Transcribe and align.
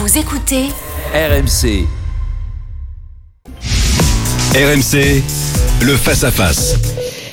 Vous 0.00 0.16
écoutez 0.16 0.68
RMC. 1.12 1.84
RMC, 4.54 5.22
le 5.82 5.96
face-à-face. 5.96 6.76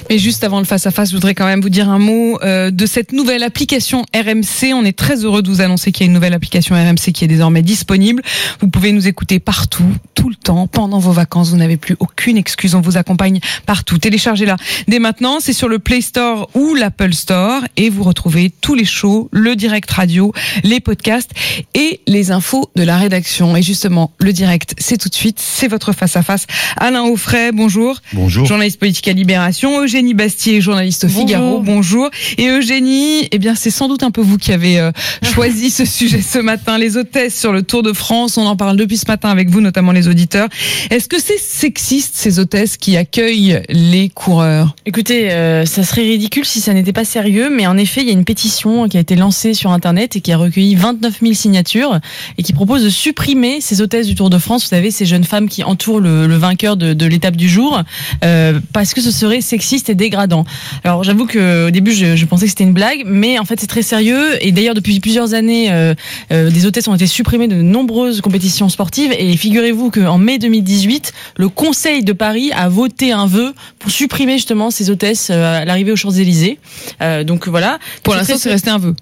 Mais 0.09 0.19
juste 0.19 0.43
avant 0.43 0.59
le 0.59 0.65
face-à-face, 0.65 1.09
je 1.09 1.15
voudrais 1.15 1.33
quand 1.33 1.45
même 1.45 1.61
vous 1.61 1.69
dire 1.69 1.89
un 1.89 1.97
mot 1.97 2.39
euh, 2.43 2.69
de 2.69 2.85
cette 2.85 3.11
nouvelle 3.11 3.41
application 3.41 4.05
RMC. 4.15 4.73
On 4.73 4.85
est 4.85 4.95
très 4.97 5.25
heureux 5.25 5.41
de 5.41 5.49
vous 5.49 5.61
annoncer 5.61 5.91
qu'il 5.91 6.05
y 6.05 6.07
a 6.07 6.07
une 6.07 6.13
nouvelle 6.13 6.33
application 6.33 6.75
RMC 6.75 7.11
qui 7.11 7.25
est 7.25 7.27
désormais 7.27 7.63
disponible. 7.63 8.21
Vous 8.61 8.67
pouvez 8.67 8.91
nous 8.91 9.07
écouter 9.07 9.39
partout, 9.39 9.91
tout 10.13 10.29
le 10.29 10.35
temps, 10.35 10.67
pendant 10.67 10.99
vos 10.99 11.11
vacances. 11.11 11.49
Vous 11.49 11.57
n'avez 11.57 11.77
plus 11.77 11.95
aucune 11.99 12.37
excuse. 12.37 12.75
On 12.75 12.81
vous 12.81 12.97
accompagne 12.97 13.39
partout. 13.65 13.97
Téléchargez-la 13.97 14.57
dès 14.87 14.99
maintenant. 14.99 15.39
C'est 15.39 15.53
sur 15.53 15.67
le 15.67 15.79
Play 15.79 16.01
Store 16.01 16.49
ou 16.53 16.75
l'Apple 16.75 17.13
Store 17.13 17.63
et 17.75 17.89
vous 17.89 18.03
retrouvez 18.03 18.51
tous 18.61 18.75
les 18.75 18.85
shows, 18.85 19.29
le 19.31 19.55
direct 19.55 19.89
radio, 19.89 20.33
les 20.63 20.81
podcasts 20.81 21.31
et 21.73 22.01
les 22.05 22.29
infos 22.29 22.69
de 22.75 22.83
la 22.83 22.97
rédaction. 22.97 23.55
Et 23.55 23.63
justement, 23.63 24.11
le 24.19 24.33
direct, 24.33 24.75
c'est 24.77 24.97
tout 24.97 25.09
de 25.09 25.15
suite. 25.15 25.39
C'est 25.39 25.67
votre 25.67 25.93
face-à-face. 25.93 26.45
Alain 26.77 27.03
Offray, 27.05 27.51
bonjour. 27.51 28.01
Bonjour. 28.13 28.45
Journaliste 28.45 28.79
politique 28.79 29.07
à 29.07 29.13
Libération. 29.13 29.81
Eugénie 29.95 30.13
Bastier, 30.13 30.59
journaliste 30.59 31.05
au 31.05 31.07
Figaro. 31.07 31.61
Bonjour. 31.61 32.09
Et 32.37 32.49
Eugénie, 32.49 33.29
eh 33.31 33.37
bien, 33.37 33.55
c'est 33.55 33.69
sans 33.69 33.87
doute 33.87 34.03
un 34.03 34.11
peu 34.11 34.19
vous 34.19 34.37
qui 34.37 34.51
avez 34.51 34.77
euh, 34.77 34.91
choisi 35.23 35.69
ce 35.69 35.85
sujet 35.85 36.19
ce 36.21 36.37
matin. 36.37 36.77
Les 36.77 36.97
hôtesses 36.97 37.39
sur 37.39 37.53
le 37.53 37.63
Tour 37.63 37.81
de 37.81 37.93
France. 37.93 38.37
On 38.37 38.45
en 38.45 38.57
parle 38.57 38.75
depuis 38.75 38.97
ce 38.97 39.05
matin 39.07 39.29
avec 39.29 39.49
vous, 39.49 39.61
notamment 39.61 39.93
les 39.93 40.09
auditeurs. 40.09 40.49
Est-ce 40.89 41.07
que 41.07 41.17
c'est 41.17 41.39
sexiste, 41.39 42.15
ces 42.15 42.39
hôtesses 42.39 42.75
qui 42.75 42.97
accueillent 42.97 43.61
les 43.69 44.09
coureurs? 44.09 44.75
Écoutez, 44.85 45.31
euh, 45.31 45.65
ça 45.65 45.85
serait 45.85 46.01
ridicule 46.01 46.43
si 46.43 46.59
ça 46.59 46.73
n'était 46.73 46.91
pas 46.91 47.05
sérieux, 47.05 47.49
mais 47.49 47.65
en 47.65 47.77
effet, 47.77 48.01
il 48.01 48.07
y 48.07 48.09
a 48.09 48.13
une 48.13 48.25
pétition 48.25 48.89
qui 48.89 48.97
a 48.97 48.99
été 48.99 49.15
lancée 49.15 49.53
sur 49.53 49.71
Internet 49.71 50.17
et 50.17 50.19
qui 50.19 50.33
a 50.33 50.37
recueilli 50.37 50.75
29 50.75 51.21
000 51.21 51.33
signatures 51.35 52.01
et 52.37 52.43
qui 52.43 52.51
propose 52.51 52.83
de 52.83 52.89
supprimer 52.89 53.61
ces 53.61 53.79
hôtesses 53.79 54.07
du 54.07 54.15
Tour 54.15 54.29
de 54.29 54.39
France. 54.39 54.63
Vous 54.63 54.69
savez, 54.69 54.91
ces 54.91 55.05
jeunes 55.05 55.23
femmes 55.23 55.47
qui 55.47 55.63
entourent 55.63 56.01
le, 56.01 56.27
le 56.27 56.35
vainqueur 56.35 56.75
de, 56.75 56.91
de 56.91 57.05
l'étape 57.05 57.37
du 57.37 57.47
jour, 57.47 57.81
euh, 58.25 58.59
parce 58.73 58.93
que 58.93 58.99
ce 58.99 59.11
serait 59.11 59.39
sexiste 59.39 59.84
et 59.89 59.95
dégradant. 59.95 60.45
Alors, 60.83 61.03
j'avoue 61.03 61.25
que 61.25 61.67
au 61.67 61.71
début, 61.71 61.91
je, 61.91 62.15
je 62.15 62.25
pensais 62.25 62.45
que 62.45 62.49
c'était 62.49 62.63
une 62.63 62.73
blague, 62.73 63.03
mais 63.05 63.39
en 63.39 63.45
fait, 63.45 63.59
c'est 63.59 63.67
très 63.67 63.81
sérieux. 63.81 64.37
Et 64.41 64.51
d'ailleurs, 64.51 64.73
depuis 64.73 64.99
plusieurs 64.99 65.33
années, 65.33 65.71
euh, 65.71 65.93
euh, 66.31 66.49
des 66.49 66.65
hôtesses 66.65 66.87
ont 66.87 66.95
été 66.95 67.07
supprimées 67.07 67.47
de 67.47 67.61
nombreuses 67.61 68.21
compétitions 68.21 68.69
sportives. 68.69 69.13
Et 69.17 69.35
figurez-vous 69.37 69.91
qu'en 69.91 70.17
mai 70.17 70.37
2018, 70.37 71.13
le 71.37 71.49
Conseil 71.49 72.03
de 72.03 72.13
Paris 72.13 72.51
a 72.53 72.69
voté 72.69 73.11
un 73.11 73.27
vœu 73.27 73.53
pour 73.79 73.91
supprimer 73.91 74.33
justement 74.33 74.71
ces 74.71 74.89
hôtesses 74.89 75.29
euh, 75.29 75.61
à 75.61 75.65
l'arrivée 75.65 75.91
aux 75.91 75.95
Champs-Élysées. 75.95 76.59
Euh, 77.01 77.23
donc 77.23 77.47
voilà. 77.47 77.79
Pour 78.03 78.15
l'instant, 78.15 78.35
c'est 78.37 78.49
resté 78.49 78.69
un 78.69 78.77
vœu. 78.77 78.95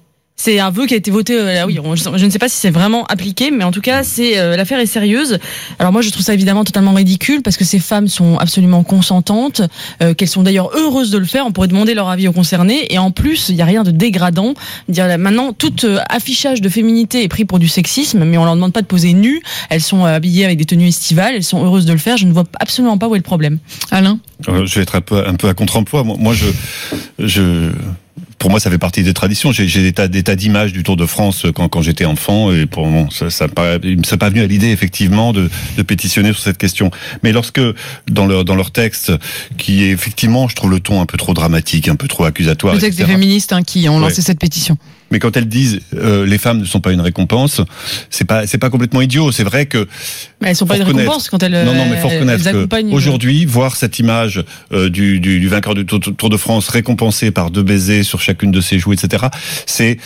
C'est 0.44 0.60
un 0.60 0.72
vœu 0.72 0.86
qui 0.88 0.94
a 0.94 0.98
été 0.98 1.10
voté. 1.10 1.40
euh, 1.40 1.54
là, 1.54 1.66
oui, 1.66 1.80
on- 1.82 1.96
je, 1.96 2.04
je 2.16 2.26
ne 2.26 2.30
sais 2.30 2.40
pas 2.40 2.50
si 2.50 2.58
c'est 2.58 2.70
vraiment 2.70 3.06
appliqué, 3.06 3.50
mais 3.50 3.64
en 3.64 3.72
tout 3.72 3.80
cas, 3.82 4.04
c'est 4.04 4.38
euh, 4.38 4.58
l'affaire 4.58 4.80
est 4.80 4.86
sérieuse. 4.86 5.40
Alors 5.80 5.92
moi, 5.94 6.02
je 6.02 6.10
trouve 6.10 6.22
ça 6.24 6.34
évidemment 6.34 6.64
totalement 6.66 6.94
ridicule 6.94 7.42
parce 7.42 7.56
que 7.56 7.64
ces 7.64 7.80
femmes 7.80 8.08
sont 8.10 8.38
absolument 8.38 8.84
consentantes, 8.84 9.62
euh, 10.02 10.14
qu'elles 10.14 10.28
sont 10.28 10.44
d'ailleurs 10.44 10.70
heureuses 10.76 11.12
de 11.12 11.18
le 11.18 11.26
faire. 11.26 11.46
On 11.46 11.52
pourrait 11.52 11.70
demander 11.70 11.94
leur 11.94 12.10
avis 12.10 12.28
aux 12.28 12.34
concernés, 12.34 12.94
et 12.94 12.98
en 12.98 13.12
plus, 13.12 13.48
il 13.50 13.56
n'y 13.56 13.62
a 13.62 13.66
rien 13.66 13.84
de 13.84 13.92
dégradant. 13.92 14.54
Dire 14.90 15.08
là, 15.08 15.18
maintenant, 15.18 15.54
tout 15.54 15.86
euh, 15.86 16.00
affichage 16.10 16.60
de 16.62 16.68
féminité 16.70 17.24
est 17.24 17.28
pris 17.30 17.46
pour 17.46 17.60
du 17.60 17.68
sexisme, 17.70 18.26
mais 18.26 18.38
on 18.38 18.44
leur 18.46 18.56
demande 18.56 18.74
pas 18.74 18.82
de 18.82 18.88
poser 18.88 19.14
nues. 19.14 19.42
Elles 19.70 19.82
sont 19.82 20.06
euh, 20.06 20.16
habillées 20.16 20.46
avec 20.46 20.58
des 20.58 20.66
tenues 20.66 20.88
estivales, 20.90 21.36
elles 21.36 21.44
sont 21.44 21.64
heureuses 21.64 21.86
de 21.86 21.94
le 21.94 22.00
faire. 22.00 22.18
Je 22.18 22.26
ne 22.26 22.34
vois 22.34 22.44
absolument 22.60 22.98
pas 22.98 23.08
où 23.08 23.16
est 23.16 23.20
le 23.20 23.24
problème. 23.24 23.60
Alain? 23.92 24.20
Euh, 24.50 24.66
je 24.66 24.76
vais 24.76 24.82
être 24.82 24.96
un 24.96 25.02
peu, 25.02 25.26
un 25.26 25.36
peu 25.36 25.48
à 25.48 25.54
contre-emploi. 25.54 26.04
Moi, 26.04 26.18
moi, 26.20 26.34
je, 26.34 26.46
je, 27.20 27.70
pour 28.44 28.52
moi, 28.52 28.60
ça 28.60 28.70
fait 28.70 28.78
partie 28.78 29.04
des 29.04 29.14
traditions. 29.14 29.54
J'ai 29.54 29.82
des 29.82 29.94
tas, 29.94 30.10
des 30.10 30.22
tas 30.22 30.36
d'images 30.36 30.74
du 30.74 30.84
Tour 30.84 30.98
de 30.98 31.06
France 31.06 31.46
quand, 31.56 31.70
quand 31.70 31.82
j'étais 31.82 32.04
enfant, 32.04 32.52
et 32.52 32.66
pour 32.66 32.88
moi, 32.88 33.08
ça, 33.10 33.30
ça, 33.30 33.48
me 33.48 34.04
serait 34.04 34.18
pas 34.18 34.30
venu 34.30 34.42
à 34.42 34.48
l'idée 34.48 34.68
effectivement 34.68 35.32
de, 35.32 35.50
de 35.78 35.82
pétitionner 35.82 36.34
sur 36.34 36.42
cette 36.42 36.58
question. 36.58 36.92
Mais 37.24 37.32
lorsque 37.32 37.62
dans 38.12 38.26
leur 38.26 38.44
dans 38.44 38.56
leur 38.56 38.72
texte, 38.72 39.14
qui 39.58 39.86
est 39.86 39.92
effectivement, 39.92 40.50
je 40.50 40.56
trouve 40.58 40.72
le 40.72 40.82
ton 40.82 41.00
un 41.00 41.06
peu 41.06 41.18
trop 41.18 41.34
dramatique, 41.34 41.88
un 41.88 41.96
peu 41.96 42.10
trop 42.10 42.26
accusatoire, 42.26 42.74
Le 42.74 42.82
texte 42.82 43.00
des 43.00 43.06
féministes 43.06 43.54
hein, 43.54 43.64
qui 43.64 43.88
ont 43.88 43.98
lancé 43.98 44.18
Ouais. 44.18 44.24
cette 44.24 44.40
pétition. 44.40 44.78
Mais 45.10 45.20
quand 45.20 45.38
elles 45.38 45.48
disent 45.48 45.80
euh, 45.94 46.26
les 46.26 46.40
femmes 46.40 46.60
ne 46.60 46.66
sont 46.66 46.82
pas 46.82 46.92
une 46.92 47.00
récompense, 47.00 47.62
c'est 48.10 48.26
pas 48.26 48.48
c'est 48.48 48.58
pas 48.58 48.70
complètement 48.72 49.00
idiot. 49.00 49.32
C'est 49.32 49.44
vrai 49.44 49.68
que 49.68 49.88
Mais 50.42 50.50
elles 50.50 50.56
sont 50.56 50.66
pas 50.66 50.76
une 50.76 50.84
récompense 50.84 51.30
quand 51.30 51.42
elles. 51.44 51.54
Non, 51.66 51.74
non, 51.74 51.86
mais 51.90 51.98
faut 51.98 52.10
reconnaître 52.10 52.50
aujourd'hui, 52.92 53.46
voir 53.46 53.78
cette 53.78 54.00
image 54.00 54.44
euh, 54.74 54.90
du, 54.90 55.20
du, 55.20 55.40
du 55.40 55.48
vainqueur 55.48 55.76
du 55.76 55.86
Tour, 55.86 56.00
Tour 56.00 56.30
de 56.30 56.38
France 56.38 56.68
récompensé 56.68 57.32
par 57.32 57.52
deux 57.52 57.64
baisers 57.64 58.04
sur 58.04 58.22
chacune 58.34 58.52
de 58.52 58.62
ses 58.62 58.80
joues, 58.80 58.94
etc. 58.94 59.26
C'est, 59.68 59.98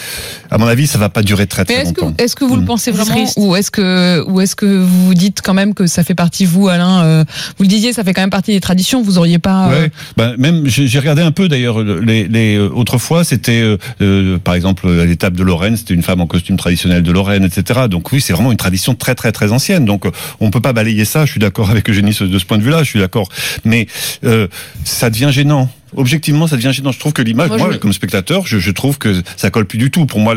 à 0.51 0.57
mon 0.57 0.67
avis, 0.67 0.85
ça 0.85 0.97
va 0.97 1.07
pas 1.09 1.23
durer 1.23 1.47
très 1.47 1.63
très 1.65 1.83
longtemps. 1.85 2.13
est-ce 2.17 2.35
que 2.35 2.43
vous 2.43 2.55
le 2.55 2.61
Mm. 2.61 2.65
pensez 2.65 2.91
vraiment 2.91 3.25
ou 3.37 3.55
est-ce 3.55 3.71
que 3.71 4.23
ou 4.27 4.41
est-ce 4.41 4.55
que 4.55 4.65
vous 4.65 5.05
vous 5.07 5.13
dites 5.13 5.41
quand 5.41 5.53
même 5.53 5.73
que 5.73 5.87
ça 5.87 6.03
fait 6.03 6.15
partie 6.15 6.43
vous 6.45 6.67
Alain 6.67 7.03
euh, 7.05 7.23
vous 7.57 7.63
le 7.63 7.69
disiez 7.69 7.93
ça 7.93 8.03
fait 8.03 8.13
quand 8.13 8.21
même 8.21 8.29
partie 8.29 8.51
des 8.51 8.59
traditions 8.59 9.01
vous 9.01 9.17
auriez 9.17 9.39
pas 9.39 9.69
euh, 9.69 9.81
Ouais. 9.83 9.91
Ben, 10.17 10.35
même 10.37 10.63
j'ai 10.67 10.99
regardé 10.99 11.21
un 11.21 11.31
peu 11.31 11.47
d'ailleurs 11.47 11.81
les, 11.83 12.27
les 12.27 12.57
euh, 12.57 12.69
autrefois 12.73 13.23
c'était 13.23 13.77
euh, 14.01 14.37
par 14.39 14.55
exemple 14.55 14.87
à 14.89 15.05
l'étape 15.05 15.33
de 15.35 15.43
Lorraine 15.43 15.77
c'était 15.77 15.93
une 15.93 16.03
femme 16.03 16.19
en 16.19 16.27
costume 16.27 16.57
traditionnel 16.57 17.03
de 17.03 17.11
Lorraine 17.11 17.43
etc 17.45 17.81
donc 17.89 18.11
oui 18.11 18.19
c'est 18.19 18.33
vraiment 18.33 18.51
une 18.51 18.57
tradition 18.57 18.95
très 18.95 19.15
très 19.15 19.31
très 19.31 19.51
ancienne 19.51 19.85
donc 19.85 20.05
on 20.39 20.49
peut 20.51 20.61
pas 20.61 20.73
balayer 20.73 21.05
ça 21.05 21.25
je 21.25 21.31
suis 21.31 21.39
d'accord 21.39 21.69
avec 21.69 21.89
Eugénie 21.89 22.15
de 22.19 22.39
ce 22.39 22.45
point 22.45 22.57
de 22.57 22.63
vue 22.63 22.71
là 22.71 22.83
je 22.83 22.89
suis 22.89 22.99
d'accord 22.99 23.29
mais 23.63 23.87
euh, 24.25 24.47
ça 24.83 25.09
devient 25.09 25.29
gênant 25.31 25.69
Objectivement, 25.95 26.47
ça 26.47 26.55
devient 26.57 26.71
gênant. 26.73 26.91
Je 26.91 26.99
trouve 26.99 27.13
que 27.13 27.21
l'image, 27.21 27.47
Moi, 27.49 27.57
moi, 27.57 27.69
je- 27.73 27.77
comme 27.77 27.93
spectateur, 27.93 28.45
je, 28.45 28.59
je 28.59 28.71
trouve 28.71 28.97
que 28.97 29.21
ça 29.37 29.49
colle 29.49 29.65
plus 29.65 29.77
du 29.77 29.89
tout. 29.91 30.05
Pour 30.05 30.19
moi, 30.19 30.35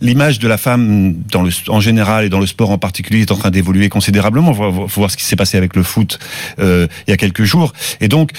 l'image 0.00 0.38
de 0.38 0.48
la 0.48 0.58
femme 0.58 1.14
dans 1.30 1.42
le, 1.42 1.50
en 1.68 1.80
général 1.80 2.24
et 2.24 2.28
dans 2.28 2.40
le 2.40 2.46
sport 2.46 2.70
en 2.70 2.78
particulier 2.78 3.22
est 3.22 3.30
en 3.32 3.36
train 3.36 3.50
d'évoluer 3.50 3.88
considérablement. 3.88 4.52
Faut, 4.54 4.72
faut- 4.72 4.88
faut 4.88 5.00
voir 5.00 5.10
ce 5.10 5.16
qui 5.16 5.24
s'est 5.24 5.36
passé 5.36 5.56
avec 5.56 5.76
le 5.76 5.82
foot 5.82 6.18
euh, 6.58 6.86
il 7.06 7.10
y 7.10 7.14
a 7.14 7.16
quelques 7.16 7.44
jours. 7.44 7.72
Et 8.00 8.08
donc, 8.08 8.30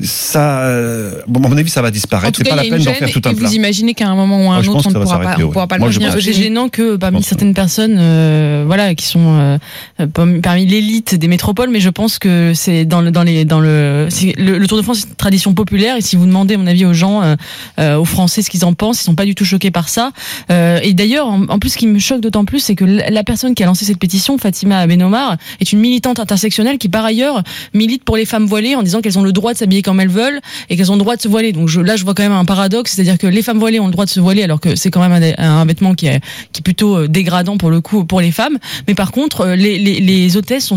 ça, 0.00 0.60
euh, 0.60 1.20
bon, 1.28 1.42
à 1.44 1.48
mon 1.48 1.56
avis, 1.56 1.70
ça 1.70 1.82
va 1.82 1.90
disparaître. 1.90 2.38
C'est 2.38 2.44
pas 2.48 2.54
il 2.62 2.70
la 2.70 2.76
peine 2.76 2.84
d'en 2.84 2.92
faire 2.94 3.10
tout 3.10 3.22
un 3.24 3.34
plat. 3.34 3.48
vous 3.48 3.54
imaginez 3.54 3.94
qu'à 3.94 4.08
un 4.08 4.14
moment 4.16 4.46
ou 4.46 4.50
à 4.50 4.56
un 4.56 4.62
je 4.62 4.70
autre 4.70 4.86
on 4.86 4.90
ne 4.90 4.94
pourra 5.04 5.20
pas, 5.20 5.36
ouais. 5.36 5.42
pourra 5.52 5.66
pas 5.66 5.78
Moi, 5.78 5.88
le 5.90 5.98
pense. 5.98 6.20
C'est 6.20 6.32
gênant 6.32 6.68
que 6.68 6.96
parmi 6.96 7.22
certaines 7.22 7.54
personnes, 7.54 7.96
euh, 7.98 8.64
voilà, 8.66 8.94
qui 8.94 9.04
sont 9.06 9.38
euh, 9.38 9.58
euh, 10.00 10.06
parmi 10.42 10.66
l'élite 10.66 11.14
des 11.14 11.28
métropoles, 11.28 11.70
mais 11.70 11.80
je 11.80 11.90
pense 11.90 12.18
que 12.18 12.52
c'est 12.54 12.84
dans 12.84 13.00
le 13.02 13.10
dans 13.10 13.22
les 13.22 13.44
dans 13.44 13.60
le 13.60 14.08
le, 14.36 14.58
le 14.58 14.66
Tour 14.66 14.78
de 14.78 14.82
France 14.82 15.00
c'est 15.00 15.08
une 15.08 15.14
tradition 15.16 15.52
populaire 15.52 15.65
et 15.72 16.00
si 16.00 16.16
vous 16.16 16.26
demandez 16.26 16.56
mon 16.56 16.66
avis 16.66 16.84
aux 16.84 16.92
gens, 16.92 17.22
euh, 17.22 17.36
euh, 17.78 17.96
aux 17.96 18.04
Français 18.04 18.42
ce 18.42 18.50
qu'ils 18.50 18.64
en 18.64 18.74
pensent, 18.74 19.00
ils 19.00 19.04
sont 19.04 19.14
pas 19.14 19.24
du 19.24 19.34
tout 19.34 19.44
choqués 19.44 19.70
par 19.70 19.88
ça. 19.88 20.12
Euh, 20.50 20.80
et 20.82 20.94
d'ailleurs, 20.94 21.28
en, 21.28 21.58
plus, 21.58 21.70
ce 21.70 21.78
qui 21.78 21.86
me 21.86 21.98
choque 21.98 22.20
d'autant 22.20 22.44
plus, 22.44 22.60
c'est 22.60 22.74
que 22.74 22.84
la 22.84 23.24
personne 23.24 23.54
qui 23.54 23.62
a 23.62 23.66
lancé 23.66 23.84
cette 23.84 23.98
pétition, 23.98 24.38
Fatima 24.38 24.86
Benomar, 24.86 25.36
est 25.60 25.72
une 25.72 25.80
militante 25.80 26.20
intersectionnelle 26.20 26.78
qui 26.78 26.88
par 26.88 27.04
ailleurs 27.04 27.42
milite 27.74 28.04
pour 28.04 28.16
les 28.16 28.24
femmes 28.24 28.46
voilées 28.46 28.74
en 28.74 28.82
disant 28.82 29.00
qu'elles 29.00 29.18
ont 29.18 29.22
le 29.22 29.32
droit 29.32 29.52
de 29.52 29.58
s'habiller 29.58 29.82
comme 29.82 30.00
elles 30.00 30.08
veulent 30.08 30.40
et 30.68 30.76
qu'elles 30.76 30.90
ont 30.90 30.96
le 30.96 31.00
droit 31.00 31.16
de 31.16 31.22
se 31.22 31.28
voiler. 31.28 31.52
Donc 31.52 31.68
je, 31.68 31.80
là, 31.80 31.96
je 31.96 32.04
vois 32.04 32.14
quand 32.14 32.22
même 32.22 32.32
un 32.32 32.44
paradoxe, 32.44 32.92
c'est-à-dire 32.92 33.18
que 33.18 33.26
les 33.26 33.42
femmes 33.42 33.58
voilées 33.58 33.80
ont 33.80 33.86
le 33.86 33.92
droit 33.92 34.04
de 34.04 34.10
se 34.10 34.20
voiler 34.20 34.42
alors 34.42 34.60
que 34.60 34.76
c'est 34.76 34.90
quand 34.90 35.06
même 35.06 35.34
un, 35.38 35.64
vêtement 35.64 35.94
qui 35.94 36.06
est, 36.06 36.20
qui 36.52 36.60
est 36.60 36.62
plutôt 36.62 36.96
euh, 36.96 37.08
dégradant 37.08 37.56
pour 37.56 37.70
le 37.70 37.80
coup 37.80 38.04
pour 38.04 38.20
les 38.20 38.30
femmes. 38.30 38.58
Mais 38.88 38.94
par 38.94 39.10
contre, 39.10 39.42
euh, 39.42 39.56
les, 39.56 39.78
les, 39.78 40.00
les 40.00 40.36
hôtesses 40.36 40.66
sont, 40.66 40.76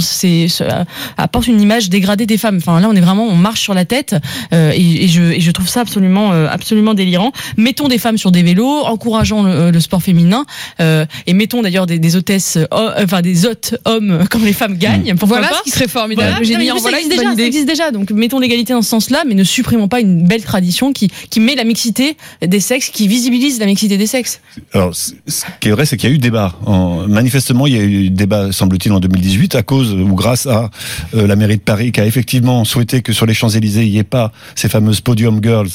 apportent 1.18 1.48
une 1.48 1.62
image 1.62 1.90
dégradée 1.90 2.26
des 2.26 2.38
femmes. 2.38 2.58
Enfin 2.58 2.80
là, 2.80 2.88
on 2.90 2.96
est 2.96 3.02
vraiment, 3.02 3.26
on 3.26 3.36
marche 3.36 3.62
sur 3.62 3.74
la 3.74 3.86
tête 3.86 4.16
euh, 4.54 4.72
et, 4.80 5.04
et 5.04 5.08
je, 5.08 5.22
et 5.22 5.40
je 5.40 5.52
trouve 5.52 5.68
ça 5.68 5.82
absolument, 5.82 6.32
euh, 6.32 6.48
absolument 6.50 6.94
délirant. 6.94 7.32
Mettons 7.58 7.88
des 7.88 7.98
femmes 7.98 8.18
sur 8.18 8.32
des 8.32 8.44
vélos, 8.44 8.84
encourageons 8.86 9.44
le, 9.44 9.72
le 9.72 9.80
sport 9.80 10.02
féminin 10.02 10.46
euh, 10.80 11.06
et 11.28 11.34
mettons 11.34 11.62
d'ailleurs 11.62 11.86
des, 11.86 12.00
des 12.00 12.16
hôtesses, 12.16 12.58
euh, 12.58 13.04
enfin 13.04 13.22
des 13.22 13.46
hôtes 13.46 13.76
hommes 13.86 14.26
comme 14.30 14.46
les 14.46 14.54
femmes 14.54 14.78
gagnent. 14.78 15.16
Pourquoi 15.18 15.40
voilà 15.40 15.50
pas 15.50 15.58
ce 15.60 15.64
qui 15.64 15.72
serait 15.72 15.88
formidable 15.88 16.46
voilà, 16.46 16.74
en 16.74 16.80
ça, 16.80 16.92
existe 16.92 17.10
déjà, 17.10 17.36
ça 17.36 17.44
existe 17.44 17.68
déjà, 17.68 17.92
donc 17.92 18.12
mettons 18.12 18.40
l'égalité 18.40 18.74
dans 18.74 18.82
ce 18.82 18.90
sens-là, 18.90 19.24
mais 19.28 19.36
ne 19.36 19.44
supprimons 19.44 19.88
pas 19.88 20.00
une 20.00 20.24
belle 20.26 20.44
tradition 20.44 20.94
qui, 20.94 21.12
qui 21.30 21.40
met 21.40 21.56
la 21.56 21.64
mixité 21.64 22.16
des 22.46 22.60
sexes, 22.60 22.90
qui 22.90 23.08
visibilise 23.08 23.60
la 23.60 23.66
mixité 23.66 23.98
des 23.98 24.08
sexes. 24.08 24.42
Alors, 24.74 24.96
ce 24.96 25.12
qui 25.60 25.68
est 25.68 25.72
vrai, 25.72 25.86
c'est 25.86 25.98
qu'il 25.98 26.10
y 26.10 26.12
a 26.12 26.16
eu 26.16 26.20
débat. 26.20 26.56
En- 26.66 27.08
manifestement, 27.08 27.68
il 27.68 27.76
y 27.76 27.80
a 27.80 27.84
eu 27.84 28.10
débat, 28.10 28.52
semble-t-il, 28.52 28.94
en 28.94 29.00
2018, 29.00 29.56
à 29.56 29.64
cause 29.64 29.94
ou 29.94 30.16
grâce 30.16 30.46
à 30.46 30.70
euh, 31.16 31.28
la 31.28 31.36
mairie 31.36 31.58
de 31.58 31.62
Paris, 31.62 31.92
qui 31.92 32.00
a 32.00 32.06
effectivement 32.06 32.64
souhaité 32.64 33.02
que 33.02 33.14
sur 33.14 33.26
les 33.26 33.34
Champs-Élysées, 33.34 33.84
il 33.84 33.92
n'y 33.92 33.98
ait 33.98 34.04
pas 34.04 34.32
ces 34.56 34.69
fameuses 34.70 35.02
podium 35.02 35.40
girls 35.42 35.70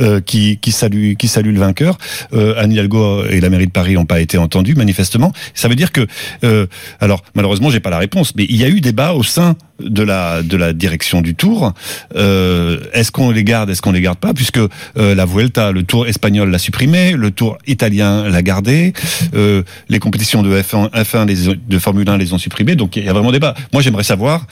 euh, 0.00 0.20
qui, 0.20 0.58
qui, 0.58 0.72
saluent, 0.72 1.16
qui 1.16 1.28
saluent 1.28 1.52
le 1.52 1.60
vainqueur. 1.60 1.98
Euh, 2.32 2.54
Anne 2.56 2.72
Hidalgo 2.72 3.24
et 3.26 3.40
la 3.40 3.50
mairie 3.50 3.66
de 3.66 3.72
Paris 3.72 3.94
n'ont 3.94 4.06
pas 4.06 4.20
été 4.20 4.38
entendus, 4.38 4.74
manifestement. 4.74 5.32
Ça 5.54 5.68
veut 5.68 5.76
dire 5.76 5.92
que, 5.92 6.06
euh, 6.44 6.66
alors, 7.00 7.22
malheureusement, 7.34 7.70
j'ai 7.70 7.80
pas 7.80 7.90
la 7.90 7.98
réponse, 7.98 8.34
mais 8.36 8.46
il 8.48 8.56
y 8.56 8.64
a 8.64 8.68
eu 8.68 8.80
débat 8.80 9.12
au 9.12 9.22
sein 9.22 9.56
de 9.80 10.02
la 10.02 10.42
de 10.42 10.58
la 10.58 10.74
direction 10.74 11.22
du 11.22 11.34
Tour. 11.34 11.72
Est-ce 12.14 13.10
qu'on 13.10 13.30
les 13.30 13.44
garde, 13.44 13.70
est-ce 13.70 13.80
qu'on 13.80 13.92
les 13.92 14.02
garde 14.02 14.18
pas, 14.18 14.34
puisque 14.34 14.60
la 14.94 15.24
Vuelta, 15.24 15.72
le 15.72 15.84
Tour 15.84 16.06
espagnol 16.06 16.50
l'a 16.50 16.58
supprimé, 16.58 17.12
le 17.12 17.30
Tour 17.30 17.56
italien 17.66 18.28
l'a 18.28 18.42
gardé, 18.42 18.92
les 19.32 19.98
compétitions 19.98 20.42
de 20.42 20.60
F1, 20.60 20.90
F1 20.90 21.26
les, 21.26 21.56
de 21.56 21.78
Formule 21.78 22.10
1 22.10 22.18
les 22.18 22.34
ont 22.34 22.38
supprimés, 22.38 22.74
donc 22.74 22.96
il 22.96 23.04
y 23.04 23.08
a 23.08 23.12
vraiment 23.14 23.32
débat. 23.32 23.54
Moi, 23.72 23.80
j'aimerais 23.80 24.04
savoir 24.04 24.46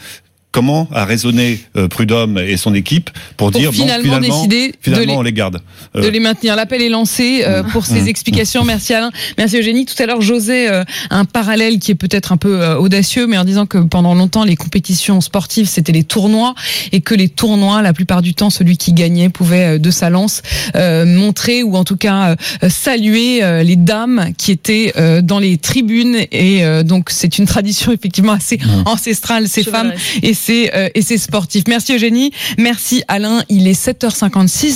comment 0.50 0.89
a 0.93 1.05
raisonné 1.05 1.61
euh, 1.77 1.89
Prudhomme 1.89 2.39
et 2.39 2.56
son 2.56 2.75
équipe 2.75 3.11
pour, 3.37 3.50
Pour 3.50 3.61
dire 3.61 3.71
finalement 3.73 3.97
bon, 4.19 4.23
finalement, 4.23 4.47
décider 4.47 4.75
de 4.87 5.00
les- 5.06 5.12
on 5.12 5.23
les 5.23 5.33
garde. 5.33 5.61
de 5.95 6.00
Euh, 6.00 6.11
les 6.11 6.21
maintenir. 6.21 6.56
L'appel 6.56 6.81
est 6.83 6.89
lancé 6.89 7.43
euh, 7.47 7.62
pour 7.62 7.85
ces 7.87 8.03
Mmh. 8.03 8.09
explications. 8.09 8.65
Merci 8.65 8.95
Alain. 8.95 9.11
Merci 9.37 9.59
Eugénie. 9.59 9.85
Tout 9.85 10.00
à 10.03 10.06
l'heure, 10.06 10.21
j'osais 10.23 10.69
euh, 10.71 10.85
un 11.11 11.25
parallèle 11.25 11.79
qui 11.79 11.91
est 11.93 11.95
peut-être 11.95 12.33
un 12.33 12.37
peu 12.39 12.62
euh, 12.62 12.77
audacieux, 12.79 13.27
mais 13.27 13.37
en 13.39 13.45
disant 13.45 13.67
que 13.67 13.79
pendant 13.79 14.15
longtemps, 14.15 14.45
les 14.45 14.56
compétitions 14.56 15.21
sportives, 15.21 15.67
c'était 15.69 15.93
les 15.93 16.05
tournois 16.05 16.55
et 16.93 17.01
que 17.03 17.15
les 17.15 17.29
tournois, 17.29 17.83
la 17.83 17.93
plupart 17.93 18.23
du 18.23 18.35
temps, 18.35 18.51
celui 18.51 18.77
qui 18.79 18.93
gagnait 18.93 19.29
pouvait 19.29 19.75
euh, 19.77 19.79
de 19.79 19.91
sa 19.91 20.09
lance 20.11 20.43
euh, 20.77 21.05
montrer 21.05 21.62
ou 21.62 21.77
en 21.77 21.85
tout 21.85 21.97
cas 21.97 22.37
euh, 22.62 22.69
saluer 22.71 23.43
euh, 23.44 23.62
les 23.62 23.77
dames 23.77 24.33
qui 24.39 24.51
étaient 24.53 24.93
euh, 24.97 25.21
dans 25.21 25.39
les 25.39 25.59
tribunes. 25.59 26.17
Et 26.33 26.65
euh, 26.65 26.83
donc, 26.83 27.11
c'est 27.11 27.39
une 27.39 27.47
tradition 27.47 27.93
effectivement 27.99 28.33
assez 28.33 28.56
Mmh. 28.59 28.83
ancestrale, 28.87 29.47
ces 29.49 29.62
femmes 29.62 29.93
et 30.23 30.35
ces, 30.38 30.70
euh, 30.75 30.88
et 30.94 31.02
ces 31.02 31.19
sportifs. 31.19 31.64
Merci 31.69 31.94
Eugénie. 31.94 32.32
Merci 32.58 33.02
Alain. 33.08 33.43
Il 33.49 33.67
est 33.69 33.79
7h56. 33.79 34.67